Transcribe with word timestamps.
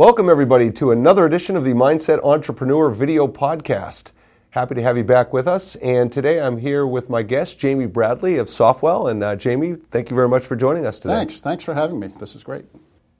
Welcome, 0.00 0.30
everybody, 0.30 0.70
to 0.70 0.92
another 0.92 1.26
edition 1.26 1.56
of 1.56 1.64
the 1.64 1.74
Mindset 1.74 2.24
Entrepreneur 2.24 2.88
video 2.88 3.28
podcast. 3.28 4.12
Happy 4.48 4.74
to 4.74 4.80
have 4.80 4.96
you 4.96 5.04
back 5.04 5.34
with 5.34 5.46
us. 5.46 5.76
And 5.76 6.10
today 6.10 6.40
I'm 6.40 6.56
here 6.56 6.86
with 6.86 7.10
my 7.10 7.22
guest, 7.22 7.58
Jamie 7.58 7.84
Bradley 7.84 8.38
of 8.38 8.46
Sophwell. 8.46 9.10
And 9.10 9.22
uh, 9.22 9.36
Jamie, 9.36 9.76
thank 9.90 10.08
you 10.08 10.16
very 10.16 10.26
much 10.26 10.46
for 10.46 10.56
joining 10.56 10.86
us 10.86 11.00
today. 11.00 11.16
Thanks. 11.16 11.40
Thanks 11.40 11.64
for 11.64 11.74
having 11.74 12.00
me. 12.00 12.06
This 12.06 12.34
is 12.34 12.42
great. 12.42 12.64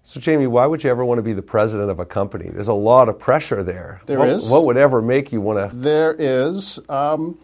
So, 0.05 0.20
Jamie, 0.20 0.46
why 0.46 0.64
would 0.64 0.82
you 0.82 0.91
ever 0.91 1.05
want 1.05 1.19
to 1.19 1.23
be 1.23 1.34
the 1.34 1.43
president 1.43 1.91
of 1.91 2.01
a 2.01 2.06
company? 2.06 2.48
There's 2.48 2.69
a 2.69 2.73
lot 2.73 3.10
of 3.10 3.19
pressure 3.19 3.62
there. 3.62 4.01
There 4.06 4.19
what, 4.19 4.30
is. 4.30 4.48
What 4.48 4.65
would 4.65 4.78
ever 4.78 5.02
make 5.02 5.33
you 5.33 5.42
want 5.42 5.70
to? 5.70 5.77
There 5.77 6.16
is. 6.19 6.80
Um, 6.88 7.38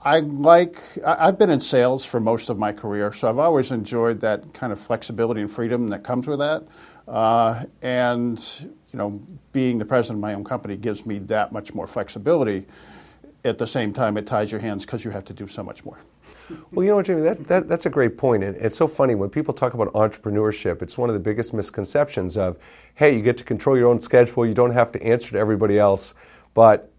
I 0.00 0.18
like. 0.18 0.82
I've 1.06 1.38
been 1.38 1.50
in 1.50 1.60
sales 1.60 2.04
for 2.04 2.18
most 2.18 2.48
of 2.48 2.58
my 2.58 2.72
career, 2.72 3.12
so 3.12 3.28
I've 3.28 3.38
always 3.38 3.70
enjoyed 3.70 4.20
that 4.22 4.52
kind 4.52 4.72
of 4.72 4.80
flexibility 4.80 5.40
and 5.40 5.50
freedom 5.50 5.90
that 5.90 6.02
comes 6.02 6.26
with 6.26 6.40
that. 6.40 6.64
Uh, 7.12 7.66
and 7.82 8.42
you 8.92 8.98
know, 8.98 9.20
being 9.52 9.78
the 9.78 9.84
president 9.84 10.18
of 10.18 10.22
my 10.22 10.34
own 10.34 10.44
company 10.44 10.76
gives 10.76 11.04
me 11.06 11.18
that 11.18 11.52
much 11.52 11.74
more 11.74 11.86
flexibility. 11.86 12.66
At 13.44 13.58
the 13.58 13.66
same 13.66 13.92
time, 13.92 14.16
it 14.16 14.26
ties 14.26 14.50
your 14.50 14.60
hands 14.60 14.86
because 14.86 15.04
you 15.04 15.10
have 15.10 15.24
to 15.26 15.34
do 15.34 15.46
so 15.46 15.62
much 15.62 15.84
more. 15.84 15.98
Well, 16.70 16.84
you 16.84 16.90
know 16.90 16.96
what, 16.96 17.06
Jamie, 17.06 17.22
that, 17.22 17.46
that, 17.48 17.68
that's 17.68 17.86
a 17.86 17.90
great 17.90 18.16
point. 18.16 18.44
And 18.44 18.56
it's 18.56 18.76
so 18.76 18.86
funny 18.86 19.14
when 19.14 19.30
people 19.30 19.52
talk 19.52 19.74
about 19.74 19.92
entrepreneurship, 19.94 20.80
it's 20.80 20.96
one 20.96 21.08
of 21.10 21.14
the 21.14 21.20
biggest 21.20 21.52
misconceptions 21.52 22.36
of, 22.36 22.58
hey, 22.94 23.16
you 23.16 23.22
get 23.22 23.36
to 23.38 23.44
control 23.44 23.76
your 23.76 23.88
own 23.88 24.00
schedule, 24.00 24.46
you 24.46 24.54
don't 24.54 24.72
have 24.72 24.92
to 24.92 25.02
answer 25.02 25.32
to 25.32 25.38
everybody 25.38 25.78
else. 25.78 26.14
But 26.54 26.90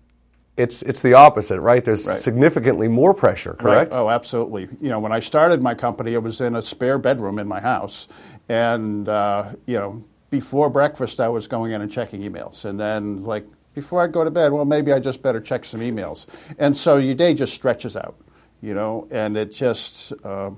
it's, 0.57 0.81
it's 0.83 1.01
the 1.01 1.13
opposite, 1.13 1.59
right? 1.61 1.83
There's 1.83 2.07
Right. 2.07 2.17
significantly 2.17 2.87
more 2.87 3.13
pressure, 3.13 3.53
correct? 3.53 3.93
Right. 3.93 3.99
Oh, 3.99 4.09
absolutely. 4.09 4.67
You 4.81 4.89
know, 4.89 4.99
when 4.99 5.11
I 5.11 5.19
started 5.19 5.61
my 5.61 5.73
company, 5.73 6.13
it 6.13 6.21
was 6.21 6.41
in 6.41 6.55
a 6.55 6.61
spare 6.61 6.97
bedroom 6.99 7.39
in 7.39 7.47
my 7.47 7.59
house, 7.59 8.07
and 8.49 9.07
uh, 9.07 9.53
you 9.65 9.77
know, 9.77 10.03
before 10.29 10.69
breakfast, 10.69 11.19
I 11.19 11.29
was 11.29 11.47
going 11.47 11.71
in 11.71 11.81
and 11.81 11.91
checking 11.91 12.21
emails, 12.21 12.65
and 12.65 12.79
then 12.79 13.23
like 13.23 13.45
before 13.73 14.03
I 14.03 14.07
go 14.07 14.23
to 14.23 14.31
bed, 14.31 14.51
well, 14.51 14.65
maybe 14.65 14.91
I 14.93 14.99
just 14.99 15.21
better 15.21 15.39
check 15.39 15.65
some 15.65 15.81
emails, 15.81 16.27
and 16.59 16.75
so 16.75 16.97
your 16.97 17.15
day 17.15 17.33
just 17.33 17.53
stretches 17.53 17.95
out, 17.95 18.15
you 18.61 18.73
know, 18.73 19.07
and 19.11 19.37
it 19.37 19.51
just 19.51 20.13
uh, 20.23 20.51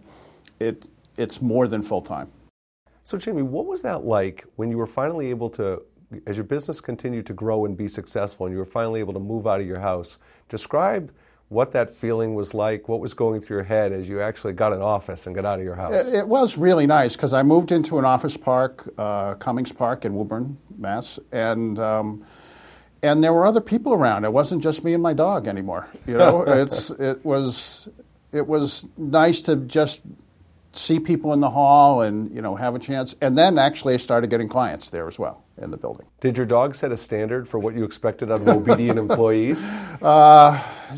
it 0.59 0.89
it's 1.17 1.41
more 1.41 1.67
than 1.67 1.81
full 1.81 2.01
time. 2.01 2.29
So, 3.03 3.17
Jamie, 3.17 3.43
what 3.43 3.67
was 3.67 3.81
that 3.83 4.03
like 4.05 4.45
when 4.55 4.71
you 4.71 4.77
were 4.77 4.87
finally 4.87 5.29
able 5.29 5.49
to, 5.51 5.83
as 6.25 6.37
your 6.37 6.43
business 6.43 6.81
continued 6.81 7.27
to 7.27 7.33
grow 7.33 7.65
and 7.65 7.77
be 7.77 7.87
successful, 7.87 8.47
and 8.47 8.53
you 8.53 8.59
were 8.59 8.65
finally 8.65 8.99
able 8.99 9.13
to 9.13 9.19
move 9.19 9.45
out 9.45 9.61
of 9.61 9.67
your 9.67 9.79
house? 9.79 10.17
Describe 10.49 11.11
what 11.49 11.71
that 11.73 11.89
feeling 11.89 12.33
was 12.33 12.53
like, 12.53 12.89
what 12.89 12.99
was 12.99 13.13
going 13.13 13.39
through 13.41 13.57
your 13.57 13.63
head 13.63 13.91
as 13.91 14.09
you 14.09 14.19
actually 14.21 14.53
got 14.53 14.73
an 14.73 14.81
office 14.81 15.27
and 15.27 15.35
got 15.35 15.45
out 15.45 15.59
of 15.59 15.65
your 15.65 15.75
house. 15.75 16.05
It, 16.05 16.13
it 16.13 16.27
was 16.27 16.57
really 16.57 16.87
nice 16.87 17.15
because 17.15 17.33
I 17.33 17.43
moved 17.43 17.71
into 17.71 17.99
an 17.99 18.05
office 18.05 18.35
park, 18.35 18.91
uh, 18.97 19.35
Cummings 19.35 19.71
Park 19.71 20.05
in 20.05 20.15
Woburn, 20.15 20.57
Mass, 20.77 21.19
and 21.31 21.77
um, 21.77 22.23
and 23.03 23.23
there 23.23 23.33
were 23.33 23.45
other 23.45 23.61
people 23.61 23.93
around. 23.93 24.25
It 24.25 24.33
wasn't 24.33 24.63
just 24.63 24.83
me 24.83 24.93
and 24.93 25.03
my 25.03 25.13
dog 25.13 25.47
anymore. 25.47 25.87
You 26.07 26.17
know, 26.17 26.41
it's 26.47 26.89
it 26.91 27.23
was 27.23 27.89
it 28.31 28.47
was 28.47 28.87
nice 28.97 29.43
to 29.43 29.55
just 29.55 30.01
see 30.73 30.99
people 30.99 31.31
in 31.31 31.39
the 31.39 31.49
hall 31.49 32.01
and 32.01 32.33
you 32.33 32.41
know 32.41 32.55
have 32.55 32.73
a 32.73 32.79
chance. 32.79 33.15
And 33.21 33.37
then 33.37 33.59
actually, 33.59 33.93
I 33.93 33.97
started 33.97 34.31
getting 34.31 34.49
clients 34.49 34.89
there 34.89 35.07
as 35.07 35.19
well 35.19 35.43
in 35.61 35.69
the 35.69 35.77
building. 35.77 36.07
Did 36.19 36.37
your 36.37 36.47
dog 36.47 36.73
set 36.73 36.91
a 36.91 36.97
standard 36.97 37.47
for 37.47 37.59
what 37.59 37.75
you 37.75 37.83
expected 37.83 38.31
out 38.31 38.41
of 38.41 38.47
obedient 38.47 38.97
employees? 39.07 39.63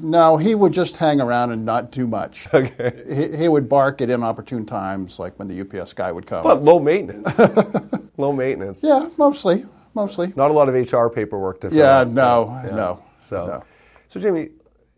No, 0.01 0.37
he 0.37 0.55
would 0.55 0.73
just 0.73 0.97
hang 0.97 1.21
around 1.21 1.51
and 1.51 1.65
not 1.65 1.91
do 1.91 2.07
much. 2.07 2.47
Okay. 2.53 3.03
He, 3.31 3.37
he 3.37 3.47
would 3.47 3.67
bark 3.69 4.01
at 4.01 4.09
inopportune 4.09 4.65
times, 4.65 5.19
like 5.19 5.37
when 5.39 5.47
the 5.47 5.61
UPS 5.61 5.93
guy 5.93 6.11
would 6.11 6.25
come. 6.25 6.43
But 6.43 6.63
low 6.63 6.79
maintenance. 6.79 7.37
low 8.17 8.33
maintenance. 8.33 8.83
yeah, 8.83 9.09
mostly, 9.17 9.65
mostly. 9.93 10.33
Not 10.35 10.49
a 10.51 10.53
lot 10.53 10.69
of 10.69 10.75
HR 10.93 11.07
paperwork 11.07 11.61
to 11.61 11.69
fill 11.69 11.77
Yeah, 11.77 11.99
out. 11.99 12.09
no, 12.09 12.61
Yeah. 12.65 12.75
no. 12.75 13.03
So, 13.19 13.45
no. 13.47 13.63
so 14.07 14.19
Jamie, 14.19 14.49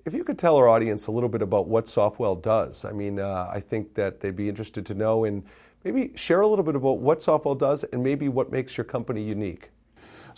if 0.06 0.14
you 0.14 0.24
could 0.24 0.38
tell 0.40 0.56
our 0.56 0.70
audience 0.70 1.08
a 1.08 1.12
little 1.12 1.30
bit 1.30 1.42
about 1.42 1.68
what 1.68 1.86
Sophwell 1.86 2.42
does, 2.42 2.86
I 2.86 2.92
mean, 2.92 3.20
uh, 3.20 3.50
I 3.54 3.60
think 3.60 3.94
that 3.96 4.20
they'd 4.22 4.36
be 4.36 4.48
interested 4.48 4.86
to 4.88 4.94
know 4.96 5.26
and 5.26 5.44
maybe 5.84 6.12
share 6.16 6.42
a 6.42 6.48
little 6.48 6.64
bit 6.66 6.76
about 6.76 7.00
what 7.00 7.20
Sophwell 7.20 7.58
does 7.58 7.84
and 7.86 8.02
maybe 8.04 8.30
what 8.30 8.52
makes 8.52 8.78
your 8.78 8.86
company 8.86 9.22
unique. 9.24 9.72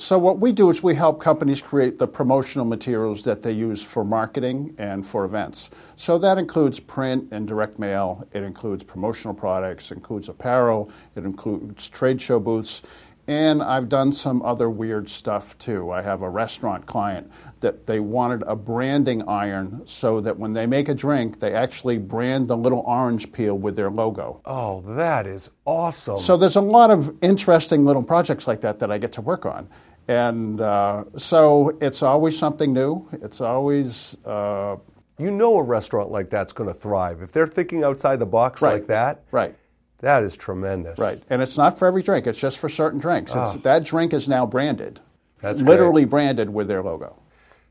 So 0.02 0.18
what 0.18 0.40
we 0.40 0.52
do 0.52 0.72
is 0.72 0.82
we 0.82 0.96
help 0.96 1.22
companies 1.22 1.62
create 1.62 2.00
the 2.00 2.08
promotional 2.08 2.66
materials 2.66 3.24
that 3.26 3.44
they 3.44 3.52
use 3.52 3.84
for 3.84 4.04
marketing 4.04 4.74
and 4.80 5.06
for 5.06 5.26
events. 5.26 5.70
So 5.96 6.18
that 6.18 6.40
includes 6.40 6.80
print 6.80 7.28
and 7.32 7.48
direct 7.48 7.78
mail. 7.78 8.28
It 8.34 8.42
includes 8.42 8.84
promotional 8.84 9.36
products. 9.36 9.92
It 9.92 9.98
includes 9.98 10.28
apparel. 10.28 10.90
It 11.16 11.24
includes 11.24 11.88
trade 11.88 12.20
show 12.20 12.40
booths. 12.40 12.82
And 13.28 13.62
I've 13.62 13.90
done 13.90 14.12
some 14.12 14.42
other 14.42 14.72
weird 14.72 15.08
stuff 15.08 15.56
too. 15.60 15.92
I 15.92 16.02
have 16.02 16.24
a 16.24 16.30
restaurant 16.30 16.88
client 16.88 17.32
that 17.60 17.86
they 17.86 18.00
wanted 18.00 18.44
a 18.48 18.56
branding 18.56 19.22
iron 19.28 19.84
so 19.86 20.20
that 20.22 20.40
when 20.40 20.54
they 20.54 20.66
make 20.66 20.90
a 20.90 20.96
drink, 20.96 21.40
they 21.40 21.54
actually 21.54 22.00
brand 22.00 22.48
the 22.48 22.58
little 22.58 22.84
orange 22.88 23.32
peel 23.32 23.56
with 23.56 23.76
their 23.76 23.92
logo. 23.92 24.42
Oh, 24.46 24.82
that 24.96 25.28
is 25.28 25.52
awesome. 25.66 26.18
So 26.18 26.38
there's 26.38 26.56
a 26.56 26.62
lot 26.62 26.90
of 26.90 27.16
interesting 27.24 27.86
little 27.86 28.04
projects 28.04 28.48
like 28.48 28.62
that 28.62 28.80
that 28.80 28.92
I 28.92 28.98
get 28.98 29.12
to 29.14 29.22
work 29.22 29.46
on. 29.46 29.70
And 30.08 30.60
uh, 30.60 31.06
so 31.18 31.78
it's 31.82 32.04
always 32.04 32.38
something 32.38 32.74
new. 32.74 33.08
It's 33.22 33.40
always, 33.42 34.18
uh, 34.26 34.78
you 35.18 35.30
know 35.32 35.58
a 35.60 35.64
restaurant 35.64 36.10
like 36.12 36.30
that's 36.30 36.52
going 36.52 36.68
to 36.68 36.74
thrive. 36.74 37.22
If 37.22 37.32
they're 37.32 37.48
thinking 37.48 37.84
outside 37.84 38.18
the 38.18 38.26
box 38.26 38.62
Right. 38.62 38.74
like 38.74 38.88
that, 38.88 39.24
right, 39.32 39.56
that 40.00 40.24
is 40.24 40.36
tremendous. 40.36 40.98
right. 40.98 41.22
And 41.30 41.42
it's 41.44 41.58
not 41.58 41.78
for 41.78 41.88
every 41.88 42.02
drink, 42.02 42.26
it's 42.26 42.40
just 42.40 42.58
for 42.58 42.70
certain 42.70 43.00
drinks. 43.00 43.34
It's, 43.36 43.54
that 43.58 43.84
drink 43.84 44.14
is 44.14 44.28
now 44.28 44.46
branded. 44.48 45.00
That's 45.40 45.62
literally 45.62 46.06
branded 46.06 46.50
with 46.50 46.68
their 46.68 46.82
logo. 46.84 47.18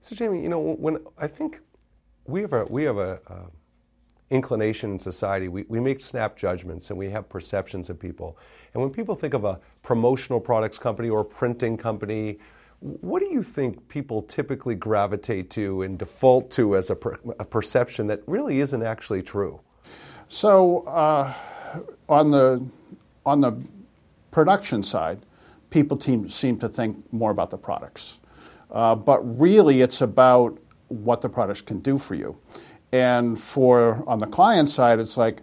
So, 0.01 0.15
Jamie, 0.15 0.43
you 0.43 0.49
know, 0.49 0.61
when 0.61 0.99
I 1.19 1.27
think 1.27 1.61
we 2.25 2.41
have 2.43 2.53
a 2.53 2.65
we 2.67 2.85
have 2.85 2.99
a, 2.99 3.21
uh 3.27 3.35
inclination 4.31 4.93
in 4.93 4.99
society, 4.99 5.49
we, 5.49 5.65
we 5.69 5.81
make 5.81 6.01
snap 6.01 6.37
judgments 6.37 6.91
and 6.91 6.99
we 6.99 7.11
have 7.11 7.29
perceptions 7.29 7.91
of 7.91 7.99
people. 7.99 8.39
And 8.73 8.83
when 8.83 8.91
people 8.91 9.15
think 9.15 9.35
of 9.35 9.45
a 9.45 9.59
promotional 9.83 10.41
products 10.41 10.79
company 10.79 11.09
or 11.09 11.21
a 11.21 11.25
printing 11.25 11.77
company, 11.77 12.39
what 12.81 13.21
do 13.21 13.27
you 13.27 13.43
think 13.43 13.89
people 13.89 14.23
typically 14.23 14.75
gravitate 14.75 15.51
to 15.51 15.83
and 15.83 15.99
default 15.99 16.51
to 16.53 16.77
as 16.77 16.91
a, 16.91 16.97
per, 16.97 17.19
a 17.39 17.45
perception 17.45 18.07
that 18.07 18.23
really 18.27 18.61
isn't 18.61 18.83
actually 18.83 19.23
true? 19.23 19.61
So 20.29 20.83
uh, 20.87 21.35
on 22.09 22.31
the 22.31 22.65
on 23.27 23.41
the 23.41 23.53
production 24.31 24.83
side, 24.83 25.21
people 25.69 25.97
team, 25.97 26.29
seem 26.29 26.59
to 26.61 26.69
think 26.69 27.13
more 27.13 27.31
about 27.31 27.51
the 27.51 27.59
products, 27.59 28.19
uh, 28.71 28.95
but 28.95 29.19
really 29.39 29.83
it's 29.83 30.01
about 30.01 30.59
what 30.89 31.21
the 31.21 31.29
products 31.29 31.61
can 31.61 31.81
do 31.81 31.99
for 31.99 32.15
you. 32.15 32.39
And 32.93 33.41
for 33.41 34.03
on 34.07 34.19
the 34.19 34.27
client 34.27 34.69
side, 34.69 34.99
it's 34.99 35.17
like, 35.17 35.43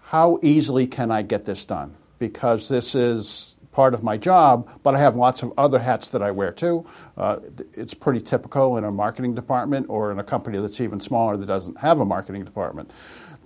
how 0.00 0.38
easily 0.42 0.86
can 0.86 1.10
I 1.10 1.22
get 1.22 1.44
this 1.44 1.64
done? 1.64 1.96
Because 2.18 2.68
this 2.68 2.94
is 2.94 3.56
part 3.72 3.94
of 3.94 4.02
my 4.02 4.16
job, 4.16 4.68
but 4.82 4.94
I 4.94 4.98
have 4.98 5.14
lots 5.14 5.42
of 5.42 5.52
other 5.56 5.78
hats 5.78 6.08
that 6.10 6.22
I 6.22 6.32
wear 6.32 6.50
too. 6.50 6.84
Uh, 7.16 7.38
it's 7.74 7.94
pretty 7.94 8.20
typical 8.20 8.76
in 8.76 8.84
a 8.84 8.90
marketing 8.90 9.34
department 9.34 9.86
or 9.88 10.10
in 10.10 10.18
a 10.18 10.24
company 10.24 10.58
that's 10.58 10.80
even 10.80 10.98
smaller 10.98 11.36
that 11.36 11.46
doesn't 11.46 11.78
have 11.78 12.00
a 12.00 12.04
marketing 12.04 12.44
department. 12.44 12.90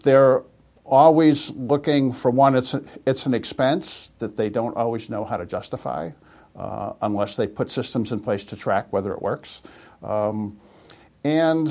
They're 0.03 0.43
always 0.84 1.50
looking 1.53 2.12
for 2.12 2.31
one, 2.31 2.55
it's, 2.55 2.75
a, 2.75 2.82
it's 3.06 3.26
an 3.26 3.34
expense 3.34 4.12
that 4.19 4.37
they 4.37 4.49
don't 4.49 4.76
always 4.76 5.11
know 5.11 5.25
how 5.25 5.37
to 5.37 5.47
justify 5.47 6.11
uh, 6.56 6.93
unless 7.03 7.37
they 7.37 7.47
put 7.47 7.71
systems 7.71 8.12
in 8.12 8.21
place 8.21 8.44
to 8.44 8.56
track 8.56 8.93
whether 8.93 9.12
it 9.12 9.20
works. 9.20 9.62
Um, 10.02 10.58
and 11.23 11.69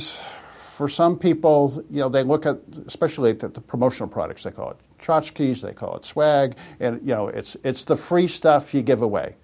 for 0.73 0.89
some 0.89 1.19
people, 1.19 1.83
you 1.91 1.99
know, 1.99 2.09
they 2.09 2.23
look 2.23 2.47
at, 2.47 2.57
especially 2.87 3.29
at 3.29 3.39
the, 3.39 3.47
the 3.47 3.61
promotional 3.61 4.09
products, 4.09 4.43
they 4.43 4.49
call 4.49 4.71
it 4.71 4.77
tchotchkes, 4.99 5.61
they 5.61 5.71
call 5.71 5.95
it 5.95 6.03
swag, 6.03 6.55
and 6.79 6.99
you 7.01 7.13
know, 7.13 7.27
it's 7.27 7.55
it's 7.63 7.85
the 7.85 7.95
free 7.95 8.25
stuff 8.25 8.73
you 8.73 8.81
give 8.81 9.03
away. 9.03 9.35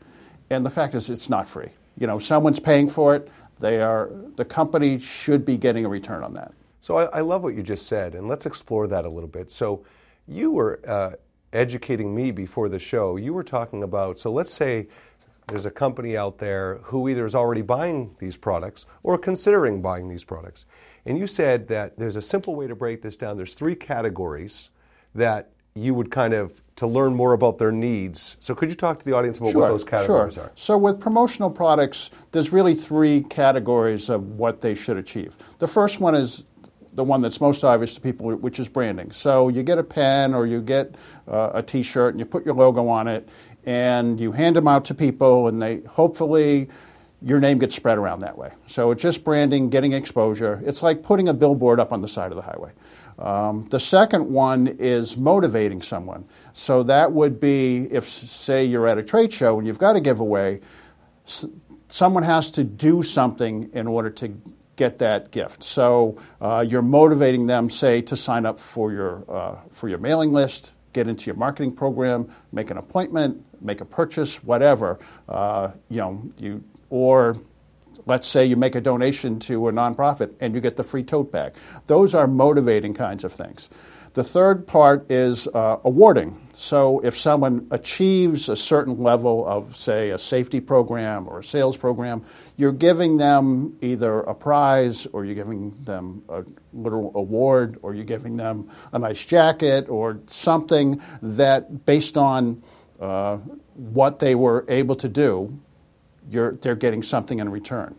And 0.50 0.66
the 0.66 0.72
fact 0.72 0.96
is, 0.96 1.08
it's 1.08 1.30
not 1.30 1.48
free. 1.48 1.70
You 2.00 2.08
know, 2.08 2.18
someone's 2.18 2.60
paying 2.60 2.90
for 2.90 3.16
it. 3.16 3.30
They 3.60 3.80
are 3.80 4.10
the 4.38 4.46
company 4.46 4.98
should 4.98 5.46
be 5.46 5.56
getting 5.56 5.86
a 5.86 5.90
return 5.90 6.24
on 6.24 6.34
that. 6.34 6.52
So 6.81 6.98
I, 6.98 7.20
I 7.20 7.22
love 7.22 7.44
what 7.44 7.54
you 7.54 7.62
just 7.62 7.86
said, 7.86 8.16
and 8.16 8.28
let's 8.28 8.48
explore 8.48 8.88
that 8.88 9.06
a 9.06 9.10
little 9.10 9.30
bit. 9.30 9.52
So 9.52 9.86
you 10.28 10.50
were 10.50 10.80
uh, 10.88 11.12
educating 11.54 12.16
me 12.16 12.32
before 12.32 12.70
the 12.70 12.80
show. 12.80 13.18
You 13.18 13.36
were 13.36 13.44
talking 13.44 13.84
about, 13.84 14.18
so 14.18 14.32
let's 14.32 14.54
say 14.54 14.88
there's 15.50 15.66
a 15.66 15.72
company 15.72 16.16
out 16.16 16.38
there 16.38 16.80
who 16.84 17.10
either 17.10 17.25
is 17.25 17.36
already 17.36 17.62
buying 17.62 18.16
these 18.19 18.38
products 18.38 18.86
or 19.04 19.18
considering 19.18 19.81
buying 19.81 20.07
these 20.07 20.24
products. 20.24 20.66
And 21.06 21.18
you 21.18 21.28
said 21.28 21.68
that 21.69 21.98
there's 21.98 22.16
a 22.16 22.22
simple 22.22 22.56
way 22.56 22.68
to 22.68 22.75
break 22.75 23.01
this 23.01 23.16
down. 23.16 23.38
There's 23.38 23.54
three 23.54 23.75
categories 23.75 24.69
that 25.16 25.51
you 25.75 25.94
would 25.94 26.12
kind 26.12 26.34
of 26.34 26.62
to 26.75 26.88
learn 26.88 27.13
more 27.16 27.34
about 27.34 27.57
their 27.57 27.72
needs. 27.72 28.38
So 28.40 28.54
could 28.54 28.69
you 28.69 28.75
talk 28.75 29.00
to 29.00 29.06
the 29.06 29.13
audience 29.13 29.38
about 29.38 29.56
what 29.56 29.68
those 29.68 29.84
categories 29.84 30.36
sure. 30.36 30.44
are? 30.44 30.51
So 30.56 30.78
with 30.78 31.00
promotional 31.00 31.50
products, 31.50 32.12
there's 32.31 32.51
really 32.51 32.75
three 32.75 33.22
categories 33.22 34.10
of 34.10 34.38
what 34.38 34.60
they 34.60 34.75
should 34.75 34.98
achieve. 34.98 35.36
The 35.60 35.68
first 35.68 36.00
one 36.00 36.16
is 36.16 36.46
the 36.94 37.04
one 37.04 37.22
that's 37.22 37.40
most 37.40 37.63
obvious 37.63 37.96
to 37.96 38.01
people, 38.01 38.36
which 38.36 38.60
is 38.60 38.68
branding. 38.68 39.12
So 39.12 39.48
you 39.48 39.63
get 39.63 39.78
a 39.78 39.84
pen 39.84 40.34
or 40.34 40.46
you 40.46 40.62
get 40.62 40.96
uh, 41.28 41.51
a 41.54 41.63
T-shirt 41.63 42.13
and 42.13 42.19
you 42.19 42.25
put 42.25 42.46
your 42.46 42.56
logo 42.56 42.88
on 42.88 43.07
it, 43.07 43.30
and 43.66 44.20
you 44.20 44.32
hand 44.32 44.56
them 44.56 44.68
out 44.68 44.86
to 44.86 44.94
people, 44.94 45.48
and 45.48 45.62
they 45.62 45.82
hopefully 45.82 46.70
your 47.22 47.40
name 47.40 47.60
gets 47.60 47.76
spread 47.76 47.98
around 47.98 48.22
that 48.22 48.38
way. 48.38 48.52
So 48.66 48.92
it's 48.92 49.02
just 49.02 49.24
branding, 49.24 49.70
getting 49.70 49.94
exposure. 49.94 50.62
It's 50.66 50.82
like 50.82 51.04
putting 51.04 51.28
a 51.28 51.34
billboard 51.34 51.80
up 51.80 51.92
on 51.92 52.02
the 52.02 52.08
side 52.08 52.32
of 52.32 52.38
the 52.38 52.42
highway. 52.42 52.72
Um, 53.18 53.68
the 53.70 53.80
second 53.80 54.32
one 54.32 54.68
is 54.68 55.18
motivating 55.18 55.82
someone. 55.82 56.26
So 56.54 56.84
that 56.84 57.12
would 57.12 57.40
be 57.40 57.88
if, 57.92 58.06
say, 58.08 58.64
you're 58.64 58.88
at 58.88 58.98
a 58.98 59.04
trade 59.04 59.34
show 59.34 59.58
and 59.58 59.68
you've 59.68 59.80
got 59.80 59.98
a 59.98 60.00
giveaway, 60.00 60.62
someone 61.90 62.24
has 62.24 62.52
to 62.52 62.64
do 62.64 63.04
something 63.04 63.72
in 63.74 63.88
order 63.88 64.10
to 64.12 64.42
get 64.78 65.00
that 65.00 65.32
gift. 65.32 65.62
So 65.62 66.18
uh, 66.40 66.64
you're 66.66 66.82
motivating 66.82 67.48
them, 67.48 67.70
say, 67.70 68.02
to 68.04 68.16
sign 68.16 68.46
up 68.46 68.62
for 68.62 68.94
your 68.94 69.26
uh, 69.30 69.56
for 69.72 69.90
your 69.90 69.98
mailing 69.98 70.32
list, 70.32 70.72
get 70.94 71.07
into 71.07 71.25
your 71.25 71.36
marketing 71.36 71.71
program, 71.71 72.30
make 72.51 72.71
an 72.71 72.77
appointment, 72.77 73.45
make 73.62 73.81
a 73.81 73.86
purchase, 73.86 74.44
whatever. 74.44 75.00
Uh, 75.27 75.71
you 75.89 75.97
know, 75.97 76.24
you 76.38 76.63
or 76.89 77.38
let's 78.06 78.27
say 78.27 78.45
you 78.45 78.56
make 78.56 78.75
a 78.75 78.81
donation 78.81 79.39
to 79.39 79.68
a 79.68 79.71
nonprofit 79.71 80.33
and 80.39 80.56
you 80.56 80.62
get 80.62 80.77
the 80.77 80.83
free 80.83 81.03
tote 81.03 81.31
bag. 81.31 81.53
Those 81.88 82.15
are 82.15 82.27
motivating 82.27 82.94
kinds 82.94 83.24
of 83.24 83.31
things. 83.31 83.69
The 84.14 84.24
third 84.24 84.66
part 84.66 85.12
is 85.12 85.48
uh, 85.48 85.78
awarding. 85.84 86.40
So 86.54 87.00
if 87.02 87.18
someone 87.18 87.68
achieves 87.72 88.50
a 88.50 88.56
certain 88.56 89.02
level 89.02 89.48
of, 89.48 89.78
say, 89.78 90.10
a 90.10 90.18
safety 90.18 90.60
program 90.60 91.28
or 91.28 91.40
a 91.40 91.44
sales 91.44 91.78
program, 91.78 92.24
you're 92.58 92.74
giving 92.74 93.18
them 93.18 93.78
either 93.82 94.22
a 94.22 94.34
prize 94.34 95.06
or 95.14 95.26
you're 95.26 95.36
giving 95.36 95.72
them 95.84 96.24
a 96.28 96.44
little 96.74 97.12
award 97.16 97.78
or 97.82 97.94
you're 97.94 98.04
giving 98.04 98.36
them 98.36 98.70
a 98.92 99.00
nice 99.00 99.24
jacket 99.24 99.88
or 99.90 100.20
something 100.28 101.02
that, 101.22 101.86
based 101.86 102.18
on 102.18 102.64
uh, 103.00 103.38
what 103.76 104.20
they 104.20 104.36
were 104.36 104.66
able 104.68 104.96
to 104.96 105.08
do, 105.08 105.58
they're 106.30 106.76
getting 106.76 107.04
something 107.04 107.40
in 107.40 107.50
return. 107.50 107.96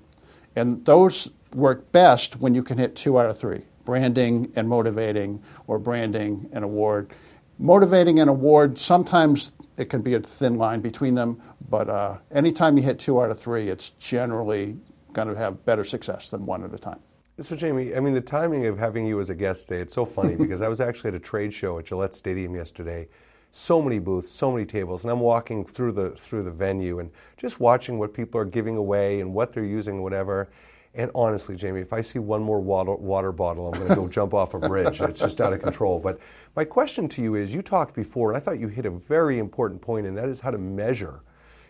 And 0.56 0.84
those 0.84 1.30
work 1.54 1.90
best 1.92 2.40
when 2.40 2.54
you 2.54 2.62
can 2.62 2.78
hit 2.78 2.94
two 2.94 3.18
out 3.18 3.26
of 3.26 3.38
three 3.38 3.62
branding 3.84 4.52
and 4.56 4.68
motivating, 4.68 5.42
or 5.66 5.78
branding 5.78 6.48
and 6.52 6.64
award. 6.64 7.12
Motivating 7.58 8.20
and 8.20 8.30
award, 8.30 8.78
sometimes 8.78 9.52
it 9.76 9.86
can 9.86 10.02
be 10.02 10.14
a 10.14 10.20
thin 10.20 10.54
line 10.54 10.80
between 10.80 11.14
them, 11.14 11.40
but 11.68 11.88
uh, 11.88 12.18
anytime 12.32 12.76
you 12.76 12.82
hit 12.82 12.98
two 12.98 13.20
out 13.20 13.30
of 13.30 13.38
three, 13.38 13.68
it's 13.68 13.90
generally 13.90 14.76
going 15.12 15.28
to 15.28 15.34
have 15.34 15.64
better 15.64 15.84
success 15.84 16.30
than 16.30 16.46
one 16.46 16.64
at 16.64 16.72
a 16.72 16.78
time. 16.78 17.00
So, 17.38 17.56
Jamie, 17.56 17.94
I 17.94 18.00
mean, 18.00 18.12
the 18.12 18.20
timing 18.20 18.66
of 18.66 18.78
having 18.78 19.06
you 19.06 19.18
as 19.18 19.30
a 19.30 19.34
guest 19.34 19.68
today, 19.68 19.80
it's 19.80 19.94
so 19.94 20.04
funny 20.04 20.34
because 20.38 20.62
I 20.62 20.68
was 20.68 20.80
actually 20.80 21.08
at 21.08 21.14
a 21.14 21.20
trade 21.20 21.52
show 21.52 21.78
at 21.78 21.86
Gillette 21.86 22.14
Stadium 22.14 22.54
yesterday 22.54 23.08
so 23.50 23.82
many 23.82 23.98
booths, 23.98 24.30
so 24.30 24.52
many 24.52 24.64
tables, 24.64 25.04
and 25.04 25.10
I'm 25.10 25.20
walking 25.20 25.64
through 25.64 25.92
the 25.92 26.10
through 26.10 26.44
the 26.44 26.50
venue 26.50 27.00
and 27.00 27.10
just 27.36 27.58
watching 27.60 27.98
what 27.98 28.14
people 28.14 28.40
are 28.40 28.44
giving 28.44 28.76
away 28.76 29.20
and 29.20 29.34
what 29.34 29.52
they're 29.52 29.64
using, 29.64 30.02
whatever. 30.02 30.50
And 30.94 31.10
honestly, 31.14 31.54
Jamie, 31.54 31.80
if 31.80 31.92
I 31.92 32.00
see 32.00 32.18
one 32.18 32.42
more 32.42 32.60
water, 32.60 32.94
water 32.94 33.30
bottle, 33.30 33.68
I'm 33.68 33.78
going 33.78 33.88
to 33.88 33.94
go 33.94 34.08
jump 34.18 34.34
off 34.34 34.54
a 34.54 34.58
bridge. 34.58 35.00
It's 35.00 35.20
just 35.20 35.40
out 35.40 35.52
of 35.52 35.62
control. 35.62 36.00
But 36.00 36.18
my 36.56 36.64
question 36.64 37.08
to 37.10 37.22
you 37.22 37.36
is: 37.36 37.54
You 37.54 37.62
talked 37.62 37.94
before, 37.94 38.30
and 38.30 38.36
I 38.36 38.40
thought 38.40 38.58
you 38.58 38.68
hit 38.68 38.86
a 38.86 38.90
very 38.90 39.38
important 39.38 39.80
point, 39.80 40.06
and 40.06 40.16
that 40.18 40.28
is 40.28 40.40
how 40.40 40.50
to 40.50 40.58
measure, 40.58 41.22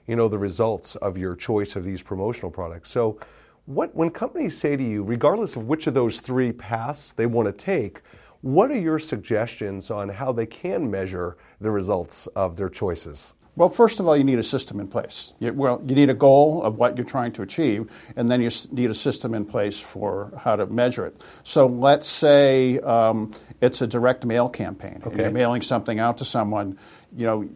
you 0.07 0.17
know, 0.17 0.29
the 0.29 0.39
results 0.39 0.97
of 0.97 1.19
your 1.19 1.37
choice 1.37 1.77
of 1.77 1.85
these 1.85 2.03
promotional 2.03 2.51
products. 2.51 2.91
So, 2.91 3.21
what 3.67 3.95
when 3.95 4.11
companies 4.11 4.57
say 4.57 4.77
to 4.77 4.83
you, 4.83 5.05
regardless 5.05 5.55
of 5.55 5.67
which 5.67 5.87
of 5.87 5.93
those 5.93 6.21
three 6.21 6.51
paths 6.51 7.13
they 7.13 7.27
want 7.27 7.47
to 7.47 7.53
take, 7.53 8.01
what 8.41 8.71
are 8.71 8.79
your 8.79 8.99
suggestions 8.99 9.91
on 9.91 10.09
how 10.09 10.33
they 10.33 10.47
can 10.47 10.91
measure 10.91 11.37
the 11.61 11.71
results 11.71 12.27
of 12.29 12.57
their 12.57 12.71
choices? 12.71 13.35
Well, 13.57 13.69
first 13.69 14.01
of 14.01 14.07
all, 14.07 14.17
you 14.17 14.25
need 14.25 14.39
a 14.39 14.45
system 14.45 14.81
in 14.81 14.89
place. 14.89 15.33
You, 15.39 15.53
well, 15.53 15.83
you 15.85 15.95
need 15.95 16.09
a 16.09 16.15
goal 16.15 16.63
of 16.63 16.77
what 16.77 16.97
you're 16.97 17.07
trying 17.07 17.33
to 17.33 17.43
achieve, 17.43 17.91
and 18.17 18.29
then 18.29 18.41
you 18.41 18.51
need 18.71 18.91
a 18.91 18.95
system 18.95 19.35
in 19.35 19.45
place 19.45 19.79
for 19.79 20.33
how 20.39 20.57
to 20.57 20.67
measure 20.67 21.05
it. 21.07 21.21
So 21.43 21.67
let's 21.67 22.07
say 22.07 22.79
um, 22.81 23.33
it's 23.61 23.83
a 23.83 23.87
direct 23.87 24.25
mail 24.25 24.49
campaign, 24.49 25.03
okay. 25.05 25.11
and 25.11 25.19
you're 25.19 25.31
mailing 25.31 25.63
something 25.63 25.99
out 25.99 26.19
to 26.19 26.25
someone. 26.25 26.79
You 27.17 27.27
know, 27.27 27.49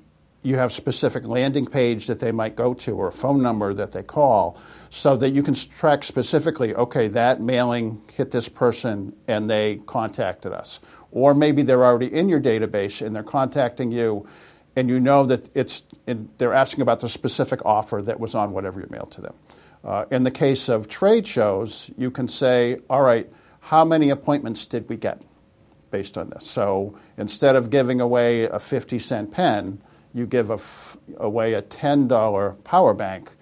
you 0.44 0.56
have 0.56 0.72
specific 0.72 1.26
landing 1.26 1.64
page 1.64 2.06
that 2.06 2.20
they 2.20 2.30
might 2.30 2.54
go 2.54 2.74
to 2.74 2.92
or 2.92 3.08
a 3.08 3.12
phone 3.12 3.42
number 3.42 3.72
that 3.72 3.92
they 3.92 4.02
call 4.02 4.58
so 4.90 5.16
that 5.16 5.30
you 5.30 5.42
can 5.42 5.54
track 5.54 6.04
specifically 6.04 6.74
okay 6.74 7.08
that 7.08 7.40
mailing 7.40 8.00
hit 8.12 8.30
this 8.30 8.48
person 8.48 9.16
and 9.26 9.48
they 9.48 9.80
contacted 9.86 10.52
us 10.52 10.80
or 11.10 11.34
maybe 11.34 11.62
they're 11.62 11.84
already 11.84 12.12
in 12.12 12.28
your 12.28 12.40
database 12.40 13.04
and 13.04 13.16
they're 13.16 13.22
contacting 13.22 13.90
you 13.90 14.26
and 14.76 14.88
you 14.88 15.00
know 15.00 15.24
that 15.24 15.48
it's 15.54 15.84
they're 16.38 16.52
asking 16.54 16.82
about 16.82 17.00
the 17.00 17.08
specific 17.08 17.64
offer 17.64 18.02
that 18.02 18.20
was 18.20 18.34
on 18.34 18.52
whatever 18.52 18.80
you 18.80 18.86
mailed 18.90 19.10
to 19.12 19.20
them. 19.20 19.34
Uh, 19.84 20.04
in 20.10 20.22
the 20.22 20.30
case 20.30 20.68
of 20.68 20.88
trade 20.88 21.26
shows 21.26 21.90
you 21.96 22.10
can 22.10 22.26
say 22.28 22.78
all 22.88 23.02
right 23.02 23.30
how 23.60 23.84
many 23.84 24.10
appointments 24.10 24.66
did 24.66 24.88
we 24.88 24.96
get 24.96 25.22
based 25.90 26.18
on 26.18 26.28
this? 26.30 26.46
So 26.46 26.98
instead 27.16 27.56
of 27.56 27.70
giving 27.70 28.00
away 28.00 28.44
a 28.44 28.58
50 28.58 28.98
cent 28.98 29.32
pen 29.32 29.80
you 30.14 30.26
give 30.26 30.48
a 30.50 30.54
f- 30.54 30.96
away 31.18 31.54
a 31.54 31.62
$10 31.62 32.64
power 32.64 32.94
bank, 32.94 33.34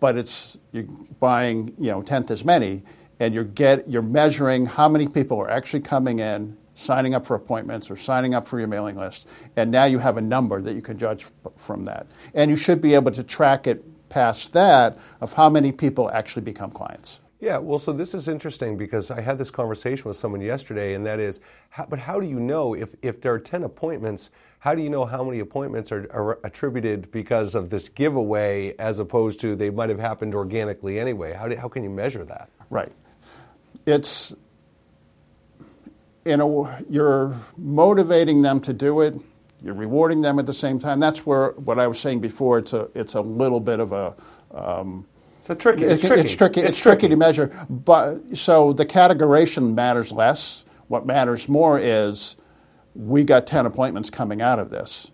but 0.00 0.16
it's 0.16 0.58
you're 0.72 0.84
buying 1.20 1.74
you 1.78 1.90
know 1.90 2.02
tenth 2.02 2.30
as 2.30 2.44
many, 2.44 2.82
and 3.20 3.34
you're 3.34 3.44
get 3.44 3.88
you're 3.88 4.02
measuring 4.02 4.66
how 4.66 4.88
many 4.88 5.06
people 5.06 5.38
are 5.38 5.50
actually 5.50 5.82
coming 5.82 6.18
in, 6.18 6.56
signing 6.80 7.14
up 7.14 7.26
for 7.26 7.34
appointments 7.34 7.90
or 7.90 7.96
signing 7.96 8.34
up 8.34 8.46
for 8.46 8.58
your 8.58 8.68
mailing 8.68 8.96
list, 8.96 9.28
and 9.56 9.70
now 9.70 9.84
you 9.84 9.98
have 9.98 10.16
a 10.16 10.22
number 10.22 10.60
that 10.60 10.74
you 10.74 10.82
can 10.82 10.98
judge 10.98 11.26
from 11.56 11.84
that, 11.84 12.06
and 12.34 12.50
you 12.50 12.56
should 12.56 12.80
be 12.80 12.94
able 12.94 13.12
to 13.12 13.22
track 13.22 13.66
it 13.66 13.84
past 14.08 14.52
that 14.52 14.98
of 15.20 15.32
how 15.32 15.48
many 15.48 15.72
people 15.72 16.10
actually 16.10 16.42
become 16.42 16.70
clients. 16.70 17.20
Yeah, 17.40 17.56
well, 17.56 17.78
so 17.78 17.92
this 17.92 18.12
is 18.12 18.28
interesting 18.28 18.76
because 18.76 19.10
I 19.10 19.22
had 19.22 19.38
this 19.38 19.50
conversation 19.50 20.04
with 20.04 20.18
someone 20.18 20.42
yesterday, 20.42 20.92
and 20.92 21.06
that 21.06 21.18
is, 21.18 21.40
how, 21.70 21.86
but 21.86 21.98
how 21.98 22.20
do 22.20 22.26
you 22.26 22.38
know 22.38 22.74
if, 22.74 22.94
if 23.00 23.22
there 23.22 23.32
are 23.32 23.38
10 23.38 23.62
appointments, 23.62 24.28
how 24.58 24.74
do 24.74 24.82
you 24.82 24.90
know 24.90 25.06
how 25.06 25.24
many 25.24 25.38
appointments 25.38 25.90
are, 25.90 26.06
are 26.12 26.38
attributed 26.44 27.10
because 27.10 27.54
of 27.54 27.70
this 27.70 27.88
giveaway 27.88 28.74
as 28.78 28.98
opposed 28.98 29.40
to 29.40 29.56
they 29.56 29.70
might 29.70 29.88
have 29.88 29.98
happened 29.98 30.34
organically 30.34 31.00
anyway? 31.00 31.32
How, 31.32 31.48
do, 31.48 31.56
how 31.56 31.68
can 31.68 31.82
you 31.82 31.88
measure 31.88 32.26
that? 32.26 32.50
Right. 32.68 32.92
It's, 33.86 34.34
in 36.24 36.40
a, 36.40 36.82
you're 36.88 37.34
motivating 37.56 38.42
them 38.42 38.60
to 38.60 38.72
do 38.72 39.00
it, 39.00 39.14
you're 39.62 39.74
rewarding 39.74 40.20
them 40.20 40.38
at 40.38 40.46
the 40.46 40.52
same 40.52 40.78
time. 40.78 41.00
That's 41.00 41.26
where 41.26 41.50
what 41.52 41.78
I 41.78 41.86
was 41.86 41.98
saying 41.98 42.20
before, 42.20 42.58
it's 42.58 42.72
a, 42.72 42.88
it's 42.94 43.14
a 43.14 43.20
little 43.20 43.60
bit 43.60 43.80
of 43.80 43.92
a, 43.92 44.14
um, 44.52 45.06
it's 45.48 45.62
tricky. 45.62 45.84
It's, 45.84 46.02
tricky. 46.02 46.20
It's 46.22 46.34
tricky. 46.34 46.60
It's, 46.60 46.68
it's 46.70 46.78
tricky. 46.78 47.00
tricky 47.00 47.08
to 47.10 47.16
measure. 47.16 47.66
But 47.68 48.36
so 48.36 48.72
the 48.72 48.86
categorization 48.86 49.74
matters 49.74 50.12
less. 50.12 50.64
What 50.88 51.06
matters 51.06 51.48
more 51.48 51.78
is 51.78 52.36
we 52.94 53.24
got 53.24 53.46
10 53.46 53.66
appointments 53.66 54.10
coming 54.10 54.42
out 54.42 54.58
of 54.58 54.70
this. 54.70 55.10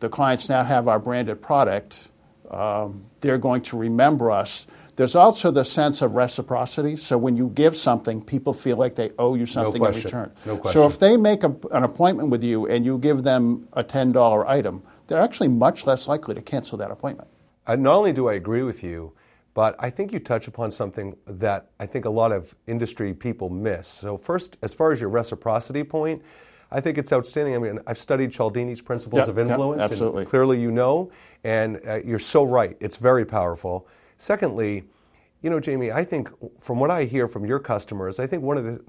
The 0.00 0.08
clients 0.08 0.48
now 0.48 0.64
have 0.64 0.88
our 0.88 0.98
branded 0.98 1.40
product. 1.40 2.08
Um, 2.50 3.06
they're 3.20 3.38
going 3.38 3.62
to 3.62 3.76
remember 3.76 4.30
us. 4.30 4.66
There's 4.96 5.14
also 5.14 5.50
the 5.50 5.64
sense 5.64 6.00
of 6.00 6.14
reciprocity. 6.14 6.96
So 6.96 7.18
when 7.18 7.36
you 7.36 7.50
give 7.50 7.76
something, 7.76 8.22
people 8.22 8.54
feel 8.54 8.78
like 8.78 8.94
they 8.94 9.10
owe 9.18 9.34
you 9.34 9.44
something 9.44 9.80
no 9.80 9.88
in 9.88 9.94
return. 9.94 10.32
No 10.46 10.56
question. 10.56 10.80
So 10.80 10.86
if 10.86 10.98
they 10.98 11.18
make 11.18 11.44
a, 11.44 11.54
an 11.70 11.84
appointment 11.84 12.30
with 12.30 12.42
you 12.42 12.66
and 12.66 12.84
you 12.84 12.96
give 12.96 13.22
them 13.22 13.68
a 13.74 13.84
$10 13.84 14.48
item, 14.48 14.82
they're 15.06 15.20
actually 15.20 15.48
much 15.48 15.86
less 15.86 16.08
likely 16.08 16.34
to 16.34 16.40
cancel 16.40 16.78
that 16.78 16.90
appointment. 16.90 17.28
Uh, 17.66 17.76
not 17.76 17.94
only 17.96 18.12
do 18.12 18.28
I 18.28 18.34
agree 18.34 18.62
with 18.62 18.82
you, 18.82 19.12
but 19.52 19.74
I 19.78 19.90
think 19.90 20.12
you 20.12 20.18
touch 20.18 20.48
upon 20.48 20.70
something 20.70 21.16
that 21.26 21.70
I 21.78 21.86
think 21.86 22.04
a 22.04 22.10
lot 22.10 22.32
of 22.32 22.54
industry 22.66 23.12
people 23.12 23.50
miss. 23.50 23.88
So, 23.88 24.16
first, 24.16 24.56
as 24.62 24.74
far 24.74 24.92
as 24.92 25.00
your 25.00 25.08
reciprocity 25.10 25.82
point, 25.82 26.22
I 26.70 26.80
think 26.80 26.98
it's 26.98 27.12
outstanding. 27.12 27.54
I 27.54 27.58
mean, 27.58 27.80
I've 27.86 27.98
studied 27.98 28.32
Cialdini's 28.32 28.82
principles 28.82 29.20
yep, 29.20 29.28
of 29.28 29.38
influence, 29.38 29.80
yep, 29.80 29.90
absolutely. 29.90 30.22
and 30.22 30.30
clearly 30.30 30.60
you 30.60 30.70
know, 30.70 31.10
and 31.42 31.80
uh, 31.88 32.00
you're 32.04 32.18
so 32.18 32.44
right. 32.44 32.76
It's 32.80 32.96
very 32.96 33.24
powerful. 33.24 33.88
Secondly, 34.16 34.84
you 35.42 35.50
know, 35.50 35.60
Jamie, 35.60 35.92
I 35.92 36.04
think 36.04 36.28
from 36.60 36.80
what 36.80 36.90
I 36.90 37.04
hear 37.04 37.28
from 37.28 37.44
your 37.44 37.58
customers, 37.58 38.18
I 38.18 38.26
think 38.26 38.42
one 38.42 38.56
of 38.56 38.64
the 38.64 38.80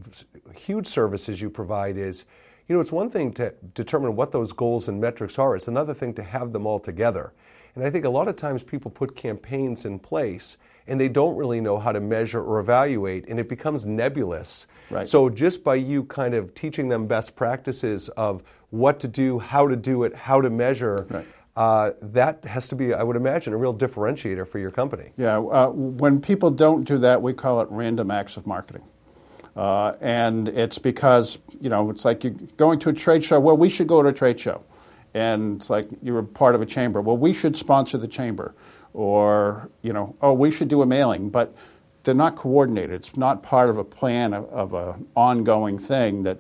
huge 0.55 0.88
services 0.88 1.41
you 1.41 1.50
provide 1.50 1.98
is, 1.98 2.25
you 2.67 2.75
know, 2.75 2.81
it's 2.81 2.91
one 2.91 3.10
thing 3.10 3.31
to 3.34 3.53
determine 3.74 4.15
what 4.15 4.31
those 4.31 4.51
goals 4.51 4.89
and 4.89 5.00
metrics 5.00 5.38
are. 5.38 5.55
It's 5.55 5.67
another 5.67 5.93
thing 5.93 6.13
to 6.15 6.24
have 6.24 6.51
them 6.53 6.65
all 6.65 6.79
together. 6.79 7.34
And 7.75 7.86
I 7.86 7.89
think 7.89 8.05
a 8.05 8.10
lot 8.10 8.27
of 8.27 8.36
times 8.36 8.63
people 8.63 8.89
put 8.89 9.15
campaigns 9.15 9.86
in 9.86 10.00
place 10.00 10.57
and 10.88 11.00
they 11.00 11.10
don't 11.10 11.36
really 11.36 11.62
know 11.62 11.77
how 11.77 11.91
to 11.91 12.00
measure 12.00 12.41
or 12.41 12.60
evaluate, 12.60 13.27
and 13.27 13.39
it 13.41 13.50
becomes 13.50 13.86
nebulous. 13.86 14.67
Right. 14.89 15.07
So 15.07 15.29
just 15.29 15.63
by 15.63 15.75
you 15.75 16.05
kind 16.05 16.34
of 16.34 16.53
teaching 16.53 16.88
them 16.88 17.07
best 17.07 17.36
practices 17.36 18.07
of 18.10 18.41
what 18.69 19.00
to 19.01 19.07
do, 19.07 19.38
how 19.38 19.67
to 19.67 19.75
do 19.75 20.03
it, 20.03 20.15
how 20.15 20.39
to 20.39 20.50
measure. 20.50 21.05
Right. 21.10 21.27
Uh, 21.57 21.93
that 22.03 22.45
has 22.45 22.67
to 22.67 22.75
be, 22.75 22.93
I 22.93 23.01
would 23.01 23.15
imagine, 23.15 23.51
a 23.51 23.57
real 23.57 23.73
differentiator 23.73 24.47
for 24.47 24.59
your 24.59 24.69
company. 24.69 25.11
Yeah, 25.17 25.39
uh, 25.39 25.69
when 25.69 26.21
people 26.21 26.51
don't 26.51 26.83
do 26.83 26.99
that, 26.99 27.19
we 27.19 27.33
call 27.33 27.61
it 27.61 27.67
random 27.71 28.11
acts 28.11 28.37
of 28.37 28.45
marketing. 28.45 28.83
Uh, 29.55 29.93
and 29.99 30.49
it's 30.49 30.77
because, 30.77 31.39
you 31.59 31.67
know, 31.67 31.89
it's 31.89 32.05
like 32.05 32.23
you're 32.23 32.35
going 32.57 32.77
to 32.77 32.89
a 32.89 32.93
trade 32.93 33.23
show. 33.23 33.39
Well, 33.39 33.57
we 33.57 33.69
should 33.69 33.87
go 33.87 34.03
to 34.03 34.09
a 34.09 34.13
trade 34.13 34.39
show. 34.39 34.63
And 35.15 35.55
it's 35.55 35.71
like 35.71 35.87
you're 36.03 36.19
a 36.19 36.23
part 36.23 36.53
of 36.53 36.61
a 36.61 36.65
chamber. 36.67 37.01
Well, 37.01 37.17
we 37.17 37.33
should 37.33 37.55
sponsor 37.55 37.97
the 37.97 38.07
chamber. 38.07 38.53
Or, 38.93 39.71
you 39.81 39.93
know, 39.93 40.15
oh, 40.21 40.33
we 40.33 40.51
should 40.51 40.67
do 40.67 40.83
a 40.83 40.85
mailing. 40.85 41.31
But 41.31 41.55
they're 42.03 42.13
not 42.13 42.35
coordinated. 42.35 42.91
It's 42.91 43.17
not 43.17 43.41
part 43.41 43.71
of 43.71 43.79
a 43.79 43.83
plan 43.83 44.35
of, 44.35 44.45
of 44.51 44.73
an 44.75 45.07
ongoing 45.15 45.79
thing 45.79 46.21
that 46.21 46.37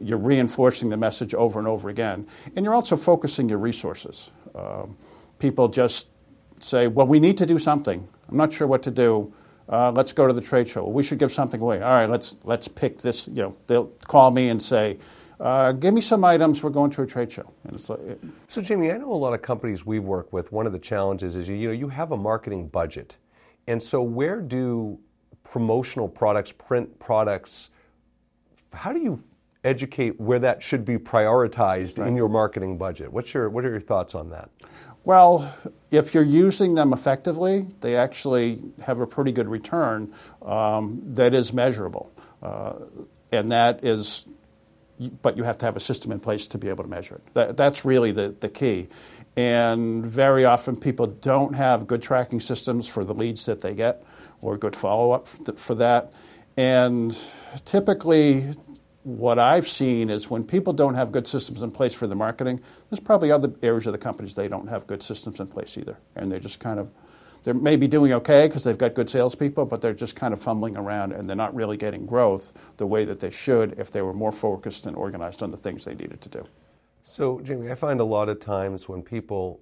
you're 0.00 0.18
reinforcing 0.18 0.88
the 0.88 0.96
message 0.96 1.34
over 1.34 1.58
and 1.58 1.68
over 1.68 1.90
again. 1.90 2.26
And 2.54 2.64
you're 2.64 2.74
also 2.74 2.96
focusing 2.96 3.50
your 3.50 3.58
resources. 3.58 4.30
Um, 4.56 4.96
people 5.38 5.68
just 5.68 6.08
say, 6.58 6.86
well, 6.86 7.06
we 7.06 7.20
need 7.20 7.38
to 7.38 7.46
do 7.46 7.58
something. 7.58 8.08
I'm 8.28 8.36
not 8.36 8.52
sure 8.52 8.66
what 8.66 8.82
to 8.84 8.90
do. 8.90 9.32
Uh, 9.68 9.90
let's 9.90 10.12
go 10.12 10.26
to 10.26 10.32
the 10.32 10.40
trade 10.40 10.68
show. 10.68 10.86
we 10.86 11.02
should 11.02 11.18
give 11.18 11.32
something 11.32 11.60
away. 11.60 11.82
All 11.82 11.90
right, 11.90 12.08
let's 12.08 12.36
let's 12.44 12.68
pick 12.68 12.98
this. 12.98 13.26
You 13.26 13.42
know, 13.42 13.56
they'll 13.66 13.86
call 14.06 14.30
me 14.30 14.48
and 14.48 14.62
say, 14.62 14.98
uh, 15.40 15.72
"Give 15.72 15.92
me 15.92 16.00
some 16.00 16.24
items. 16.24 16.62
We're 16.62 16.70
going 16.70 16.92
to 16.92 17.02
a 17.02 17.06
trade 17.06 17.32
show." 17.32 17.52
And 17.64 17.74
it's 17.74 17.90
like, 17.90 17.98
it, 17.98 18.20
so, 18.46 18.62
Jamie, 18.62 18.92
I 18.92 18.96
know 18.98 19.12
a 19.12 19.14
lot 19.14 19.34
of 19.34 19.42
companies 19.42 19.84
we 19.84 19.98
work 19.98 20.32
with. 20.32 20.52
One 20.52 20.66
of 20.66 20.72
the 20.72 20.78
challenges 20.78 21.34
is 21.34 21.48
you, 21.48 21.56
you 21.56 21.68
know 21.68 21.74
you 21.74 21.88
have 21.88 22.12
a 22.12 22.16
marketing 22.16 22.68
budget, 22.68 23.16
and 23.66 23.82
so 23.82 24.02
where 24.02 24.40
do 24.40 25.00
promotional 25.42 26.08
products, 26.08 26.52
print 26.52 26.98
products, 27.00 27.70
how 28.72 28.92
do 28.92 29.00
you 29.00 29.22
educate 29.66 30.20
where 30.20 30.38
that 30.38 30.62
should 30.62 30.84
be 30.84 30.96
prioritized 30.96 31.98
right. 31.98 32.08
in 32.08 32.16
your 32.16 32.28
marketing 32.28 32.78
budget? 32.78 33.12
What's 33.12 33.34
your 33.34 33.50
what 33.50 33.64
are 33.64 33.70
your 33.70 33.80
thoughts 33.80 34.14
on 34.14 34.30
that? 34.30 34.50
Well, 35.04 35.54
if 35.92 36.14
you're 36.14 36.24
using 36.24 36.74
them 36.74 36.92
effectively, 36.92 37.68
they 37.80 37.94
actually 37.94 38.60
have 38.82 39.00
a 39.00 39.06
pretty 39.06 39.30
good 39.30 39.48
return 39.48 40.12
um, 40.42 41.00
that 41.14 41.32
is 41.32 41.52
measurable. 41.52 42.12
Uh, 42.42 42.74
and 43.30 43.52
that 43.52 43.84
is, 43.84 44.26
but 45.22 45.36
you 45.36 45.44
have 45.44 45.58
to 45.58 45.64
have 45.64 45.76
a 45.76 45.80
system 45.80 46.10
in 46.10 46.18
place 46.18 46.48
to 46.48 46.58
be 46.58 46.68
able 46.68 46.82
to 46.82 46.90
measure 46.90 47.16
it. 47.16 47.34
That, 47.34 47.56
that's 47.56 47.84
really 47.84 48.10
the, 48.10 48.34
the 48.40 48.48
key. 48.48 48.88
And 49.36 50.04
very 50.04 50.44
often 50.44 50.74
people 50.74 51.06
don't 51.06 51.54
have 51.54 51.86
good 51.86 52.02
tracking 52.02 52.40
systems 52.40 52.88
for 52.88 53.04
the 53.04 53.14
leads 53.14 53.46
that 53.46 53.60
they 53.60 53.74
get 53.74 54.02
or 54.40 54.58
good 54.58 54.74
follow 54.74 55.12
up 55.12 55.28
for 55.28 55.76
that. 55.76 56.12
And 56.56 57.16
typically, 57.64 58.54
what 59.06 59.38
I've 59.38 59.68
seen 59.68 60.10
is 60.10 60.28
when 60.28 60.42
people 60.42 60.72
don't 60.72 60.94
have 60.94 61.12
good 61.12 61.28
systems 61.28 61.62
in 61.62 61.70
place 61.70 61.94
for 61.94 62.08
the 62.08 62.16
marketing, 62.16 62.60
there's 62.90 62.98
probably 62.98 63.30
other 63.30 63.52
areas 63.62 63.86
of 63.86 63.92
the 63.92 63.98
companies 63.98 64.34
they 64.34 64.48
don't 64.48 64.66
have 64.66 64.88
good 64.88 65.00
systems 65.00 65.38
in 65.38 65.46
place 65.46 65.78
either, 65.78 65.96
and 66.16 66.30
they're 66.30 66.40
just 66.40 66.58
kind 66.58 66.80
of 66.80 66.90
they 67.44 67.52
may 67.52 67.76
be 67.76 67.86
doing 67.86 68.12
okay 68.12 68.48
because 68.48 68.64
they've 68.64 68.76
got 68.76 68.94
good 68.94 69.08
salespeople, 69.08 69.66
but 69.66 69.80
they're 69.80 69.94
just 69.94 70.16
kind 70.16 70.34
of 70.34 70.42
fumbling 70.42 70.76
around 70.76 71.12
and 71.12 71.28
they're 71.28 71.36
not 71.36 71.54
really 71.54 71.76
getting 71.76 72.04
growth 72.04 72.52
the 72.78 72.86
way 72.88 73.04
that 73.04 73.20
they 73.20 73.30
should 73.30 73.78
if 73.78 73.92
they 73.92 74.02
were 74.02 74.12
more 74.12 74.32
focused 74.32 74.84
and 74.86 74.96
organized 74.96 75.40
on 75.40 75.52
the 75.52 75.56
things 75.56 75.84
they 75.84 75.94
needed 75.94 76.20
to 76.22 76.28
do. 76.28 76.44
So, 77.04 77.38
Jamie, 77.42 77.70
I 77.70 77.76
find 77.76 78.00
a 78.00 78.04
lot 78.04 78.28
of 78.28 78.40
times 78.40 78.88
when 78.88 79.00
people 79.00 79.60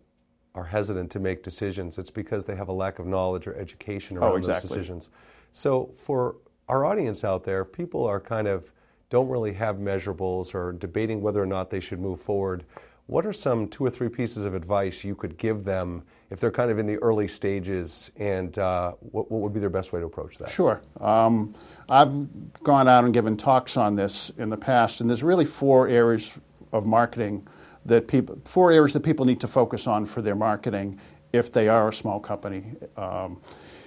are 0.55 0.65
hesitant 0.65 1.11
to 1.11 1.21
make 1.21 1.43
decisions, 1.43 1.99
it's 1.99 2.11
because 2.11 2.47
they 2.47 2.57
have 2.57 2.69
a 2.69 2.73
lack 2.73 2.99
of 2.99 3.07
knowledge 3.07 3.47
or 3.47 3.55
education 3.57 4.17
oh, 4.17 4.23
around 4.23 4.33
oh, 4.33 4.37
exactly. 4.37 4.69
those 4.69 4.77
decisions. 4.77 5.11
So, 5.53 5.93
for 5.99 6.37
our 6.71 6.87
audience 6.87 7.23
out 7.23 7.45
there, 7.45 7.61
if 7.61 7.73
people 7.73 8.07
are 8.07 8.19
kind 8.19 8.49
of 8.49 8.73
don't 9.11 9.29
really 9.29 9.53
have 9.53 9.77
measurables 9.77 10.55
or 10.55 10.73
debating 10.73 11.21
whether 11.21 11.43
or 11.43 11.47
not 11.47 11.71
they 11.71 11.81
should 11.81 12.01
move 12.01 12.21
forward, 12.21 12.65
what 13.07 13.27
are 13.27 13.33
some 13.33 13.69
two 13.69 13.85
or 13.85 13.91
three 13.91 14.09
pieces 14.09 14.45
of 14.45 14.55
advice 14.55 15.05
you 15.05 15.15
could 15.15 15.37
give 15.37 15.65
them 15.65 16.03
if 16.31 16.41
they're 16.41 16.51
kind 16.51 16.71
of 16.71 16.79
in 16.79 16.87
the 16.87 16.97
early 16.97 17.29
stages, 17.29 18.11
and 18.17 18.59
uh, 18.59 18.93
what, 19.01 19.31
what, 19.31 19.43
would 19.43 19.53
be 19.53 19.61
their 19.61 19.71
best 19.71 19.93
way 19.93 20.01
to 20.01 20.07
approach 20.07 20.39
that? 20.39 20.49
Sure. 20.49 20.81
Um, 21.01 21.55
I've 21.89 22.63
gone 22.63 22.89
out 22.89 23.05
and 23.05 23.13
given 23.13 23.37
talks 23.37 23.77
on 23.77 23.95
this 23.95 24.31
in 24.39 24.49
the 24.49 24.57
past, 24.57 25.01
and 25.01 25.09
there's 25.09 25.23
really 25.23 25.45
four 25.45 25.87
areas 25.87 26.33
of 26.73 26.87
marketing 26.87 27.47
that 27.85 28.09
people, 28.09 28.39
four 28.47 28.73
areas 28.73 28.95
that 28.95 29.03
people 29.03 29.27
need 29.27 29.41
to 29.41 29.49
focus 29.49 29.87
on 29.87 30.07
for 30.07 30.23
their 30.23 30.35
marketing 30.35 30.99
if 31.33 31.53
they 31.53 31.69
are 31.69 31.89
a 31.89 31.93
small 31.93 32.19
company. 32.19 32.65
Um, 32.97 33.41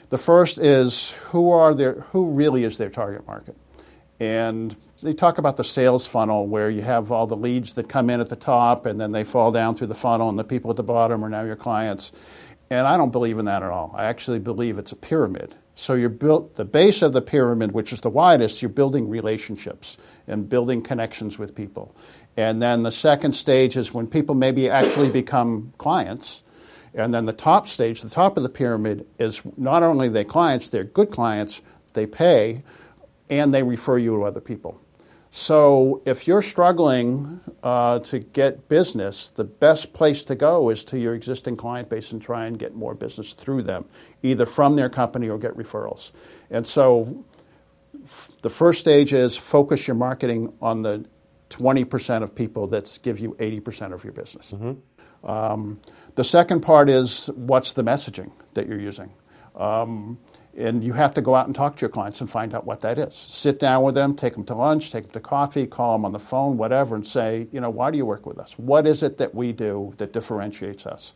the 0.10 0.18
first 0.18 0.60
is 0.60 1.12
who 1.12 1.52
are 1.52 1.74
their, 1.74 2.02
who 2.12 2.28
really 2.28 2.64
is 2.64 2.78
their 2.78 2.90
target 2.90 3.26
market, 3.26 3.58
and 4.20 4.76
they 5.02 5.14
talk 5.14 5.38
about 5.38 5.58
the 5.58 5.64
sales 5.64 6.08
funnel 6.08 6.48
where 6.48 6.70
you 6.70 6.82
have 6.82 7.12
all 7.12 7.28
the 7.28 7.38
leads 7.38 7.76
that 7.76 7.88
come 7.88 8.10
in 8.10 8.20
at 8.20 8.30
the 8.30 8.36
top 8.36 8.86
and 8.86 9.00
then 9.00 9.12
they 9.12 9.24
fall 9.24 9.52
down 9.52 9.76
through 9.76 9.88
the 9.88 9.96
funnel 9.96 10.30
and 10.30 10.40
the 10.40 10.44
people 10.44 10.72
at 10.72 10.78
the 10.78 10.84
bottom 10.84 11.24
are 11.24 11.30
now 11.30 11.44
your 11.44 11.56
clients. 11.56 12.12
And 12.70 12.88
I 12.88 12.98
don't 12.98 13.12
believe 13.12 13.38
in 13.38 13.46
that 13.46 13.64
at 13.64 13.70
all. 13.70 13.94
I 13.96 14.06
actually 14.06 14.40
believe 14.40 14.78
it's 14.78 14.92
a 14.92 14.96
pyramid. 14.96 15.56
So 15.76 15.94
you're 15.94 16.10
built 16.10 16.56
the 16.56 16.66
base 16.66 17.04
of 17.04 17.14
the 17.14 17.22
pyramid, 17.22 17.72
which 17.72 17.94
is 17.94 18.02
the 18.02 18.10
widest, 18.10 18.64
you're 18.64 18.70
building 18.70 19.08
relationships 19.08 19.98
and 20.26 20.50
building 20.50 20.82
connections 20.82 21.38
with 21.38 21.54
people. 21.54 21.96
And 22.36 22.60
then 22.60 22.82
the 22.82 22.92
second 22.92 23.34
stage 23.34 23.78
is 23.78 23.94
when 23.94 24.08
people 24.08 24.34
maybe 24.34 24.70
actually 24.70 25.12
become 25.12 25.74
clients. 25.78 26.42
And 26.96 27.14
then 27.14 27.26
the 27.26 27.34
top 27.34 27.68
stage, 27.68 28.02
the 28.02 28.10
top 28.10 28.38
of 28.38 28.44
the 28.44 28.50
pyramid, 28.50 29.06
is 29.20 29.44
not 29.56 29.84
only 29.84 30.10
they 30.10 30.24
clients, 30.24 30.70
they're 30.70 30.84
good 30.84 31.12
clients, 31.12 31.62
they 31.94 32.08
pay, 32.08 32.64
and 33.30 33.54
they 33.54 33.62
refer 33.62 34.00
you 34.00 34.16
to 34.16 34.24
other 34.24 34.42
people. 34.42 34.82
So 35.30 36.02
if 36.06 36.28
you're 36.28 36.42
struggling 36.42 37.42
uh, 37.62 38.00
to 38.00 38.20
get 38.20 38.70
business, 38.70 39.30
the 39.30 39.44
best 39.44 39.94
place 39.94 40.24
to 40.26 40.36
go 40.36 40.70
is 40.70 40.86
to 40.86 41.00
your 41.00 41.14
existing 41.14 41.58
client 41.58 41.90
base 41.90 42.12
and 42.12 42.22
try 42.22 42.46
and 42.46 42.58
get 42.58 42.76
more 42.76 42.96
business 42.96 43.34
through 43.34 43.64
them, 43.64 43.86
either 44.24 44.46
from 44.46 44.76
their 44.76 44.90
company 44.90 45.30
or 45.30 45.38
get 45.38 45.56
referrals. 45.56 46.12
And 46.50 46.66
so 46.66 47.26
f- 48.04 48.32
the 48.42 48.50
first 48.50 48.80
stage 48.80 49.14
is 49.14 49.36
focus 49.38 49.88
your 49.88 49.96
marketing 49.96 50.54
on 50.62 50.82
the 50.82 51.06
20% 51.50 52.24
of 52.24 52.34
people 52.34 52.68
that 52.68 52.98
give 53.04 53.20
you 53.20 53.34
80% 53.36 53.94
of 53.94 54.04
your 54.04 54.14
business. 54.14 54.54
Mm-hmm. 54.54 55.30
Um, 55.30 55.82
the 56.16 56.24
second 56.24 56.62
part 56.62 56.90
is 56.90 57.28
what's 57.36 57.74
the 57.74 57.84
messaging 57.84 58.32
that 58.54 58.68
you're 58.68 58.80
using? 58.80 59.12
Um, 59.56 60.20
and 60.58 60.84
you 60.84 60.94
have 60.94 61.14
to 61.14 61.22
go 61.22 61.36
out 61.36 61.46
and 61.46 61.56
talk 61.56 61.76
to 61.78 61.82
your 61.82 61.90
clients 61.90 62.20
and 62.20 62.30
find 62.30 62.56
out 62.56 62.66
what 62.66 62.82
that 62.82 62.98
is. 62.98 63.16
Sit 63.16 63.60
down 63.60 63.84
with 63.84 63.94
them, 63.94 64.16
take 64.16 64.34
them 64.34 64.44
to 64.46 64.56
lunch, 64.56 64.92
take 64.92 65.04
them 65.04 65.12
to 65.12 65.20
coffee, 65.20 65.68
call 65.68 65.94
them 65.94 66.04
on 66.04 66.14
the 66.14 66.20
phone, 66.20 66.58
whatever, 66.58 66.96
and 66.96 67.06
say, 67.06 67.48
you 67.52 67.62
know, 67.62 67.70
why 67.70 67.92
do 67.92 67.98
you 67.98 68.06
work 68.06 68.26
with 68.26 68.40
us? 68.40 68.58
What 68.58 68.88
is 68.88 69.04
it 69.04 69.20
that 69.20 69.36
we 69.36 69.52
do 69.52 69.94
that 69.98 70.14
differentiates 70.14 70.88
us? 70.88 71.14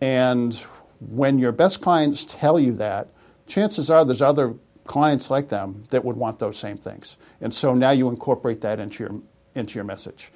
And 0.00 0.54
when 1.00 1.40
your 1.40 1.50
best 1.50 1.80
clients 1.80 2.24
tell 2.24 2.60
you 2.60 2.72
that, 2.74 3.08
chances 3.48 3.90
are 3.90 4.04
there's 4.04 4.22
other 4.22 4.54
clients 4.84 5.28
like 5.28 5.48
them 5.48 5.84
that 5.90 6.04
would 6.04 6.16
want 6.16 6.38
those 6.38 6.56
same 6.56 6.78
things. 6.78 7.18
And 7.40 7.52
so 7.52 7.74
now 7.74 7.90
you 7.90 8.08
incorporate 8.08 8.60
that 8.60 8.78
into 8.78 9.02
your, 9.04 9.20
into 9.56 9.74
your 9.74 9.84
message. 9.84 10.30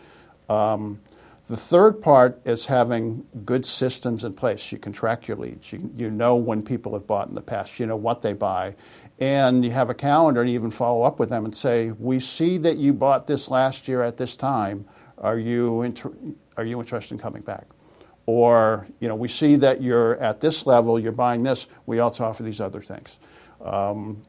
Um, 0.49 1.01
the 1.49 1.57
third 1.57 2.01
part 2.01 2.41
is 2.45 2.67
having 2.67 3.27
good 3.45 3.65
systems 3.65 4.23
in 4.23 4.33
place. 4.33 4.71
You 4.71 4.79
can 4.79 4.93
track 4.93 5.27
your 5.27 5.37
leads. 5.37 5.73
You, 5.73 5.91
you 5.95 6.11
know 6.11 6.37
when 6.37 6.63
people 6.63 6.93
have 6.93 7.07
bought 7.07 7.29
in 7.29 7.35
the 7.35 7.43
past. 7.43 7.81
You 7.81 7.87
know 7.87 7.97
what 7.97 8.23
they 8.23 8.33
buy. 8.33 8.77
And 9.19 9.65
you 9.65 9.73
have 9.73 9.91
a 9.91 9.95
calendar 9.95 10.41
and 10.41 10.51
you 10.51 10.55
even 10.55 10.71
follow 10.71 11.03
up 11.03 11.19
with 11.19 11.31
them 11.31 11.45
and 11.45 11.55
say, 11.55 11.91
We 11.91 12.21
see 12.21 12.59
that 12.59 12.77
you 12.77 12.93
bought 12.93 13.27
this 13.27 13.51
last 13.51 13.89
year 13.89 14.03
at 14.03 14.17
this 14.17 14.37
time. 14.37 14.85
Are 15.19 15.39
you, 15.39 15.83
inter- 15.83 16.13
are 16.57 16.65
you 16.65 16.79
interested 16.81 17.15
in 17.15 17.21
coming 17.21 17.43
back? 17.43 17.67
Or, 18.27 18.87
you 19.01 19.09
know, 19.09 19.17
we 19.17 19.27
see 19.29 19.57
that 19.57 19.83
you're 19.83 20.17
at 20.19 20.41
this 20.41 20.65
level, 20.65 20.99
you're 20.99 21.11
buying 21.11 21.43
this. 21.43 21.67
We 21.87 21.99
also 21.99 22.25
offer 22.25 22.45
these 22.45 22.61
other 22.61 22.81
things. 22.81 23.19
Um, 23.61 24.23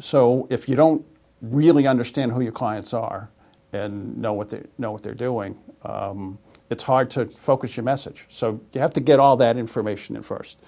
so 0.00 0.48
if 0.50 0.68
you 0.68 0.74
don't 0.74 1.04
really 1.40 1.86
understand 1.86 2.32
who 2.32 2.40
your 2.40 2.52
clients 2.52 2.92
are, 2.92 3.30
and 3.72 4.16
know 4.18 4.32
what 4.32 4.50
they 4.50 4.62
know 4.78 4.90
what 4.90 5.02
they're 5.02 5.14
doing, 5.14 5.56
um, 5.82 6.38
it's 6.70 6.82
hard 6.82 7.10
to 7.10 7.26
focus 7.26 7.76
your 7.76 7.84
message. 7.84 8.26
So 8.28 8.60
you 8.72 8.80
have 8.80 8.92
to 8.94 9.00
get 9.00 9.18
all 9.18 9.36
that 9.38 9.56
information 9.56 10.16
in 10.16 10.22
first. 10.22 10.58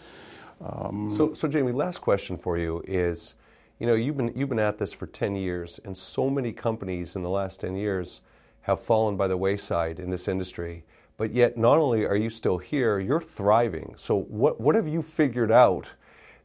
Um, 0.64 1.11
so, 1.11 1.33
so 1.33 1.49
Jamie, 1.49 1.73
last 1.73 2.00
question 2.00 2.37
for 2.37 2.59
you 2.59 2.83
is, 2.87 3.35
you 3.78 3.87
know, 3.87 3.95
you've 3.95 4.16
been 4.16 4.33
you've 4.37 4.49
been 4.49 4.59
at 4.61 4.78
this 4.78 4.92
for 4.92 5.07
ten 5.07 5.35
years, 5.35 5.81
and 5.85 5.97
so 5.97 6.31
many 6.31 6.52
companies 6.52 7.16
in 7.16 7.23
the 7.23 7.31
last 7.31 7.61
ten 7.61 7.75
years 7.75 8.21
have 8.62 8.78
fallen 8.78 9.16
by 9.16 9.26
the 9.26 9.37
wayside 9.37 9.99
in 9.99 10.11
this 10.11 10.28
industry. 10.28 10.85
But 11.16 11.33
yet, 11.33 11.57
not 11.57 11.78
only 11.78 12.07
are 12.07 12.16
you 12.16 12.31
still 12.31 12.59
here, 12.59 13.00
you're 13.00 13.21
thriving. 13.21 13.95
So, 13.97 14.21
what 14.23 14.61
what 14.61 14.76
have 14.76 14.87
you 14.87 15.02
figured 15.02 15.50
out 15.50 15.92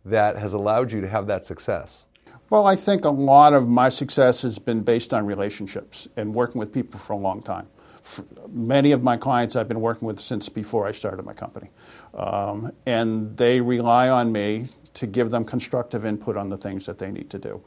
that 0.03 0.37
has 0.37 0.53
allowed 0.53 0.91
you 0.91 1.01
to 1.01 1.07
have 1.07 1.27
that 1.27 1.45
success? 1.45 2.05
Well, 2.49 2.65
I 2.65 2.75
think 2.75 3.05
a 3.05 3.09
lot 3.09 3.53
of 3.53 3.67
my 3.67 3.89
success 3.89 4.41
has 4.41 4.57
been 4.57 4.81
based 4.81 5.13
on 5.13 5.25
relationships 5.25 6.07
and 6.15 6.33
working 6.33 6.59
with 6.59 6.71
people 6.71 6.99
for 6.99 7.13
a 7.13 7.17
long 7.17 7.41
time. 7.41 7.67
Many 8.49 8.91
of 8.91 9.03
my 9.03 9.17
clients 9.17 9.55
I've 9.55 9.67
been 9.67 9.81
working 9.81 10.07
with 10.07 10.19
since 10.19 10.49
before 10.49 10.87
I 10.87 10.91
started 10.91 11.25
my 11.25 11.33
company. 11.33 11.69
Um, 12.13 12.71
and 12.85 13.35
they 13.37 13.61
rely 13.61 14.09
on 14.09 14.31
me 14.31 14.69
to 14.95 15.07
give 15.07 15.29
them 15.29 15.45
constructive 15.45 16.05
input 16.05 16.37
on 16.37 16.49
the 16.49 16.57
things 16.57 16.85
that 16.85 16.99
they 16.99 17.11
need 17.11 17.29
to 17.29 17.39
do. 17.39 17.61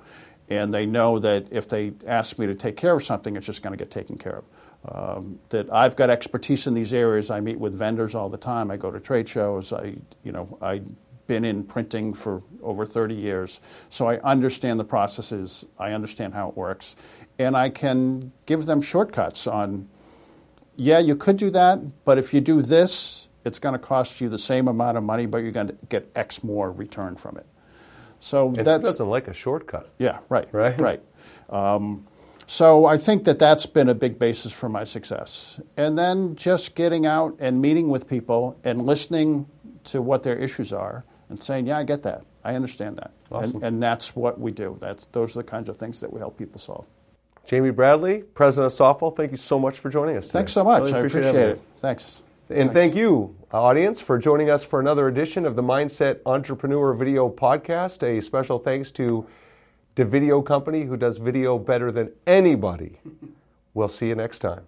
And 0.48 0.74
they 0.74 0.84
know 0.84 1.18
that 1.20 1.52
if 1.52 1.68
they 1.68 1.92
ask 2.06 2.38
me 2.38 2.46
to 2.46 2.54
take 2.54 2.76
care 2.76 2.94
of 2.94 3.04
something, 3.04 3.36
it's 3.36 3.46
just 3.46 3.62
going 3.62 3.72
to 3.72 3.76
get 3.76 3.90
taken 3.90 4.18
care 4.18 4.38
of. 4.38 4.44
Um, 4.82 5.38
that 5.50 5.72
I've 5.72 5.94
got 5.94 6.10
expertise 6.10 6.66
in 6.66 6.74
these 6.74 6.92
areas. 6.92 7.30
I 7.30 7.40
meet 7.40 7.58
with 7.60 7.74
vendors 7.74 8.14
all 8.14 8.28
the 8.28 8.38
time. 8.38 8.70
I 8.70 8.76
go 8.76 8.90
to 8.90 8.98
trade 8.98 9.28
shows. 9.28 9.72
I, 9.72 9.94
you 10.24 10.32
know, 10.32 10.58
I 10.60 10.82
been 11.30 11.44
in 11.44 11.62
printing 11.62 12.12
for 12.12 12.42
over 12.60 12.84
30 12.84 13.14
years, 13.14 13.60
so 13.88 14.08
I 14.08 14.18
understand 14.22 14.80
the 14.80 14.84
processes, 14.84 15.64
I 15.78 15.92
understand 15.92 16.34
how 16.34 16.48
it 16.48 16.56
works, 16.56 16.96
and 17.38 17.56
I 17.56 17.70
can 17.70 18.32
give 18.46 18.66
them 18.66 18.82
shortcuts 18.82 19.46
on 19.46 19.88
yeah, 20.80 20.98
you 20.98 21.14
could 21.14 21.36
do 21.36 21.50
that, 21.50 22.04
but 22.06 22.16
if 22.18 22.32
you 22.32 22.40
do 22.40 22.62
this, 22.62 23.28
it's 23.44 23.58
going 23.58 23.74
to 23.74 23.78
cost 23.78 24.20
you 24.20 24.28
the 24.30 24.38
same 24.38 24.66
amount 24.66 24.96
of 24.96 25.04
money, 25.04 25.26
but 25.26 25.38
you're 25.38 25.52
going 25.52 25.68
to 25.68 25.76
get 25.88 26.10
X 26.14 26.42
more 26.42 26.72
return 26.72 27.16
from 27.16 27.36
it. 27.36 27.46
So 28.20 28.48
And 28.48 28.66
that's 28.66 28.84
doesn't 28.84 29.08
like 29.08 29.28
a 29.28 29.34
shortcut? 29.34 29.90
yeah, 29.98 30.20
right, 30.28 30.48
Right? 30.52 30.78
right. 30.80 31.02
Um, 31.50 32.06
so 32.46 32.86
I 32.86 32.96
think 32.98 33.24
that 33.24 33.38
that's 33.38 33.66
been 33.66 33.88
a 33.88 33.94
big 33.94 34.18
basis 34.18 34.52
for 34.52 34.68
my 34.68 34.84
success. 34.84 35.60
And 35.76 35.98
then 35.98 36.34
just 36.34 36.74
getting 36.74 37.06
out 37.06 37.36
and 37.38 37.60
meeting 37.60 37.88
with 37.88 38.08
people 38.08 38.58
and 38.64 38.86
listening 38.86 39.46
to 39.84 40.02
what 40.02 40.22
their 40.22 40.36
issues 40.36 40.72
are 40.72 41.04
and 41.28 41.42
saying, 41.42 41.66
yeah, 41.66 41.78
I 41.78 41.84
get 41.84 42.02
that. 42.04 42.24
I 42.42 42.54
understand 42.56 42.96
that. 42.96 43.12
Awesome. 43.30 43.56
And, 43.56 43.64
and 43.64 43.82
that's 43.82 44.16
what 44.16 44.40
we 44.40 44.50
do. 44.50 44.78
That's, 44.80 45.06
those 45.12 45.36
are 45.36 45.40
the 45.40 45.44
kinds 45.44 45.68
of 45.68 45.76
things 45.76 46.00
that 46.00 46.12
we 46.12 46.18
help 46.20 46.38
people 46.38 46.58
solve. 46.58 46.86
Jamie 47.46 47.70
Bradley, 47.70 48.22
President 48.22 48.72
of 48.72 48.78
Sophwell, 48.78 49.16
thank 49.16 49.30
you 49.30 49.36
so 49.36 49.58
much 49.58 49.78
for 49.78 49.90
joining 49.90 50.16
us 50.16 50.26
today. 50.26 50.38
Thanks 50.40 50.52
so 50.52 50.64
much. 50.64 50.82
Really 50.84 50.94
I 50.94 50.98
appreciate 50.98 51.34
it. 51.34 51.56
you. 51.56 51.62
Thanks. 51.80 52.22
And 52.48 52.72
thank 52.72 52.94
you, 52.94 53.36
audience, 53.52 54.00
for 54.00 54.18
joining 54.18 54.50
us 54.50 54.64
for 54.64 54.80
another 54.80 55.06
edition 55.08 55.46
of 55.46 55.54
the 55.54 55.62
Mindset 55.62 56.20
Entrepreneur 56.26 56.92
Video 56.94 57.28
Podcast. 57.28 58.02
A 58.02 58.20
special 58.20 58.58
thanks 58.58 58.90
to 58.92 59.26
Davideo 59.94 60.44
Company 60.44 60.84
who 60.84 60.96
does 60.96 61.18
video 61.18 61.58
better 61.58 61.90
than 61.90 62.12
anybody. 62.26 63.00
We'll 63.72 63.86
see 63.86 64.08
you 64.08 64.16
next 64.16 64.40
time. 64.40 64.62